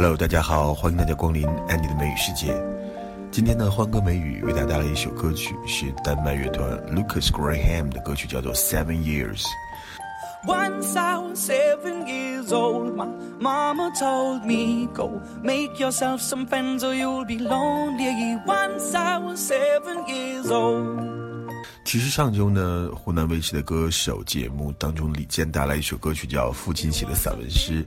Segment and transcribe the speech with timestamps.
[0.00, 2.54] Hello，大家好，欢迎大家光临安妮的美语世界。
[3.32, 9.42] 今天呢，欢歌美语为大家带来一首歌曲，是丹麦乐团 Lucas Graham 的歌曲，叫做《Seven Years》。
[10.46, 13.08] Once I was seven years old, my
[13.40, 18.38] mama told me, Go make yourself some friends or you'll be lonely.
[18.46, 21.18] Once I was seven years old.
[21.84, 27.84] 其实上周呢，湖南卫视的歌手节目当中，李健带来一首歌曲叫《父亲写的散文诗》，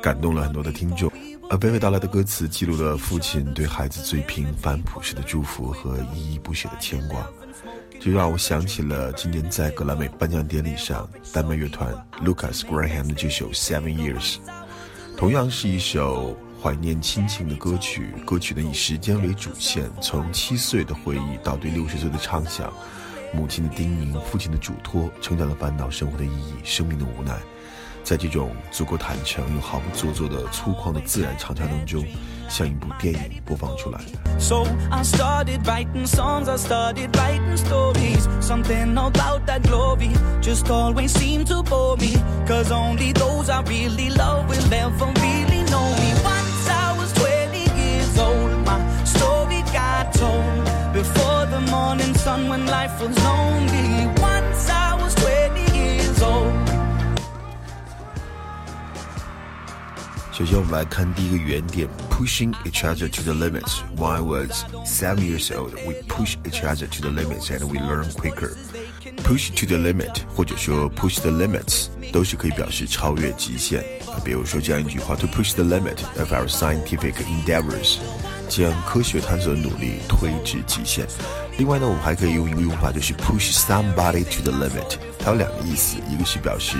[0.00, 1.12] 感动了很多的听众。
[1.50, 7.26] 而娓娓道来的歌词记录了父亲对孩子最平凡朴实的祝福和依依不舍的牵挂，
[7.98, 11.92] 就让我想起了今年在格莱美颁奖典礼上，丹麦乐团
[12.24, 14.36] Lucas Graham 的这首《Seven Years》，
[15.16, 18.14] 同样是一首怀念亲情的歌曲。
[18.24, 22.72] 歌曲呢以时间为主线，从七岁的回忆到对六十岁的畅想。
[23.32, 27.36] 母亲的叮咛，父亲的嘱托，成长的烦恼，生活的意义，生命的无奈，
[28.10, 32.04] 在这种足够坦诚又毫不做作的粗犷的自然唱腔当中，
[32.48, 34.00] 像一部电影播放出来。
[34.36, 38.26] So I started writing songs, I started writing stories.
[38.40, 40.10] Something about that glory
[40.42, 42.16] just always seemed to bore me.
[42.48, 46.12] Cause only those I really love will ever really know me.
[46.24, 50.64] Once I was 20 years old, my story got told.
[50.92, 54.19] Before the morning sun when life was lonely.
[60.39, 63.79] 首先，我们来看第一个原点：pushing each other to the limits.
[63.95, 67.79] When I was seven years old, we push each other to the limits and we
[67.79, 68.51] learn quicker.
[69.23, 73.83] Push to the limit，或者说 push the limits，都是可以表示超越极限。
[74.23, 77.97] 比如说这样一句话：To push the limit of our scientific endeavors，
[78.49, 81.07] 将科学探索的努力推至极限。
[81.57, 84.97] 另外呢，我们还可以用一个用法，就是 push somebody to the limit。
[85.17, 86.77] 它有两个意思，一个是表示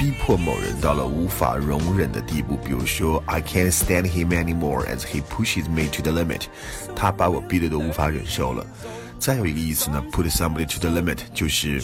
[0.00, 6.44] 逼迫某人到了无法容忍的地步，比如说 I can't stand him anymore as he pushes me to the limit，
[6.96, 8.64] 他把我逼得都无法忍受了。
[9.18, 11.82] 再有一个意思呢，put somebody to the limit，就是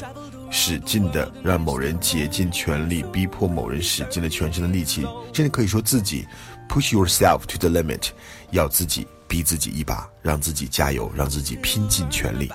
[0.50, 5.02] 使劲的让某人竭尽全力，逼迫某人使尽了全身的力气，
[5.34, 6.26] 甚至可以说自己
[6.70, 8.08] push yourself to the limit，
[8.50, 12.50] 要自己逼自己一把，让自己加油，让自己拼尽全力。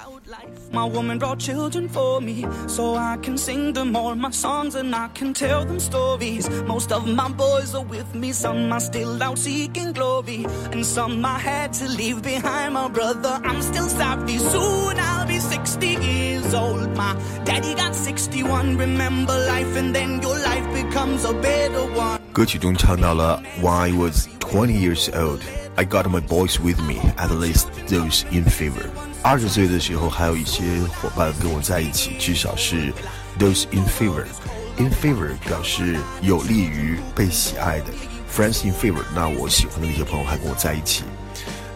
[0.72, 4.94] My woman brought children for me, so I can sing them all my songs and
[4.94, 6.48] I can tell them stories.
[6.66, 11.24] Most of my boys are with me, some are still out seeking glory, and some
[11.24, 12.74] I had to leave behind.
[12.74, 14.38] My brother, I'm still sorry.
[14.38, 16.94] Soon I'll be 60 years old.
[16.96, 18.76] My daddy got 61.
[18.76, 22.20] Remember life, and then your life becomes a better one.
[22.32, 25.40] 歌曲中唱到了 When I was 20 years old,
[25.77, 28.85] I got my boys with me, at least those in favor.
[29.23, 30.63] 二十岁的时候，还有一些
[31.01, 32.93] 伙伴跟我在一起，至少是
[33.39, 34.25] those in favor。
[34.77, 37.85] in favor 表示有利于被喜爱的
[38.31, 39.03] ，friends in favor。
[39.15, 41.03] 那我喜欢的那些朋友还跟我在一起。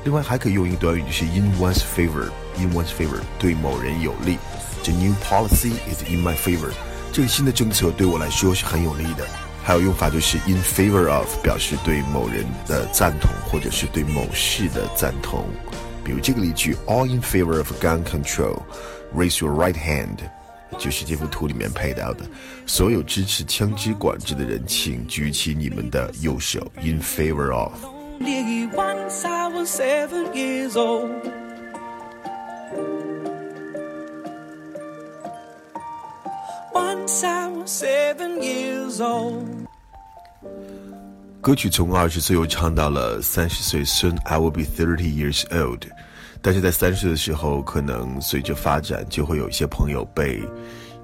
[0.03, 2.29] 另外还可以用一个短语，就是 in one's favor。
[2.57, 4.38] in one's favor 对某人有利。
[4.84, 6.72] The new policy is in my favor。
[7.11, 9.25] 这个新的政策对我来说是很有利的。
[9.64, 15.44] 还有用法就是 in favor of，表示对某人的赞同，或者是对某事的赞同。
[16.02, 18.62] 比如这个例句，All in favor of gun control,
[19.14, 20.16] raise your right hand，
[20.78, 22.24] 就是这幅图里面配到的。
[22.66, 26.60] 所有支持枪支管制的人，请举起你们的右手。
[26.82, 27.72] In favor of。
[36.72, 39.53] Once I was seven years old.
[41.45, 45.83] 歌曲从二十岁又唱到了三十岁，Soon I will be thirty years old。
[46.41, 50.41] 但是在三十岁的时候，可能随着发展，就会有一些朋友被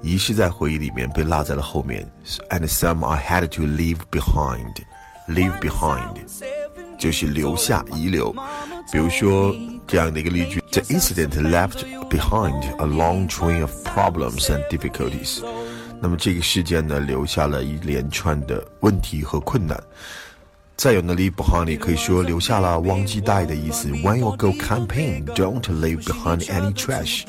[0.02, 2.04] 遗失在回忆里面，被落在了后面。
[2.50, 4.74] And some I had to leave behind.
[5.28, 6.16] Leave behind
[6.98, 8.34] 就是留下、遗留。
[8.90, 9.54] 比如说
[9.86, 15.40] 这样的一个例句：The incident left behind a long train of problems and difficulties。
[16.00, 19.80] 那么这个事件呢，留下了一连串的问题和困难。
[20.82, 23.88] 再有呢，leave behind 可以说留下了忘记带的意思。
[23.88, 27.22] When you go camping, don't leave behind any trash。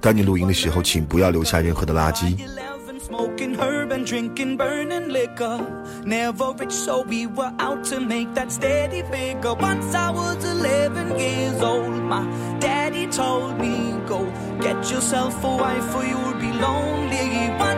[0.00, 2.36] 当你露营的时候，请不要留下任何的垃圾。
[2.36, 5.60] Eleven, smoking herb and drinking burning liquor.
[6.04, 9.54] Never rich, so we were out to make that steady figure.
[9.54, 12.26] Once I was 11 years old, my
[12.58, 14.26] daddy told me, Go
[14.60, 17.54] get yourself a wife or you'll be lonely.
[17.60, 17.77] Once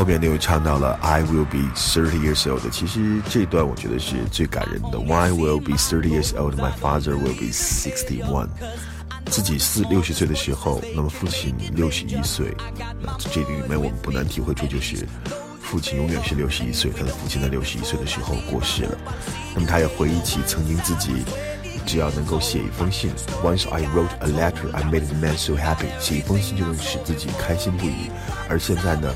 [0.00, 2.62] 后面呢又唱到了 I will be thirty years old。
[2.70, 4.96] 其实这段我觉得是最感人的。
[4.96, 8.48] When I will be thirty years old, my father will be sixty one。
[9.26, 12.56] 自己四六十岁的时候，那么父亲六十一岁。
[13.02, 15.06] 那这里面我们不难体会出，就是
[15.60, 16.90] 父亲永远是六十一岁。
[16.96, 18.96] 他的父亲在六十一岁的时候过世了。
[19.54, 21.10] 那么他也回忆起曾经自己，
[21.84, 23.10] 只要能够写一封信
[23.44, 25.88] ，Once I wrote a letter, I made the man so happy。
[26.00, 28.10] 写一封信就能使自己开心不已。
[28.48, 29.12] 而现在呢？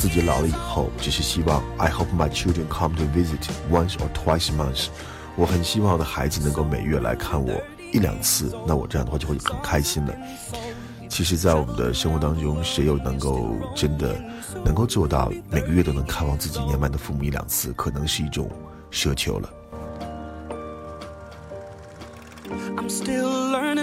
[0.00, 4.86] 自己老了以后，只是希望 I hope my children come to visit once or twice a month。
[5.36, 7.52] 我很希望我的孩子能够每月来看我
[7.92, 10.14] 一两次，那我这样的话就会很开心了。
[11.10, 14.18] 其实，在我们的生活当中，谁又能够真的
[14.64, 17.70] 能够做到每个月都能看望自己年迈的父母一两次？
[17.74, 18.50] 可能是一种
[18.90, 19.50] 奢求了。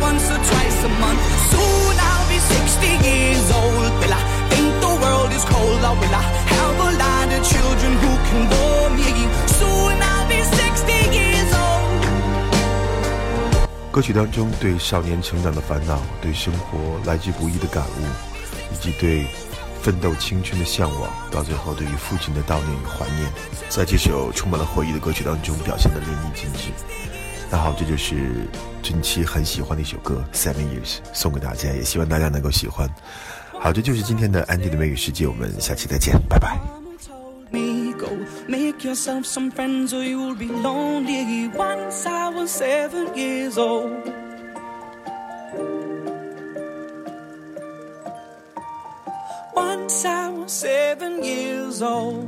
[0.00, 1.20] once or twice a month.
[1.50, 3.92] Soon I'll be 60 years old.
[4.00, 5.82] Will I think the world is cold?
[5.84, 6.22] Or will I
[6.54, 9.10] have a lot of children who can bore me?
[9.58, 12.08] Soon I'll be 60 years old.
[13.90, 18.06] 歌曲当中对少年成长的烦恼，对生活来之不易的感悟，
[18.72, 19.26] 以及对
[19.82, 23.28] 奋斗青春的向往，到最后对于父亲的悼念与怀念，
[23.68, 26.70] 在这首充满了回忆的歌曲当中表现的淋漓尽致。
[27.50, 28.14] 那好，这就是
[28.82, 32.88] 近期很喜欢的一首歌《Seven Years》，送给大家，也希望大家能够喜欢。
[33.58, 36.58] 好，这就是今天的安迪的美语世界，我们下期再见，拜拜。
[37.50, 38.10] me go
[38.46, 43.90] make yourself some friends or you'll be lonely once i was seven years old
[49.54, 52.26] once i was seven years old